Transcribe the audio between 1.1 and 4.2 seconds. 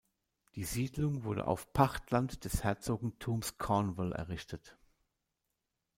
wurde auf Pachtland des Herzogtums Cornwall